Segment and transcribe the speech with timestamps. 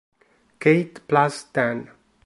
[0.59, 1.85] Kate Plus Ten